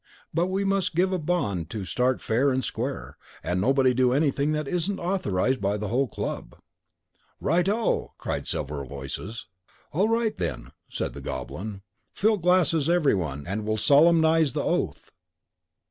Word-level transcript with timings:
But 0.33 0.47
we 0.47 0.63
must 0.65 0.95
give 0.95 1.13
a 1.13 1.19
bond 1.19 1.69
to 1.69 1.85
start 1.85 2.23
fair 2.23 2.49
and 2.49 2.63
square, 2.65 3.17
and 3.43 3.61
nobody 3.61 3.93
do 3.93 4.13
anything 4.13 4.51
that 4.53 4.67
isn't 4.67 4.97
authorized 4.99 5.61
by 5.61 5.77
the 5.77 5.89
whole 5.89 6.07
club." 6.07 6.59
"Right 7.39 7.69
O!" 7.69 8.13
cried 8.17 8.47
several 8.47 8.85
voices. 8.89 9.45
"All 9.91 10.09
right, 10.09 10.35
then," 10.35 10.71
said 10.89 11.13
the 11.13 11.21
Goblin, 11.21 11.83
"fill 12.15 12.37
glasses 12.37 12.89
everyone, 12.89 13.45
and 13.45 13.63
we'll 13.63 13.77
solemnize 13.77 14.53
the 14.53 14.63
oath. 14.63 15.11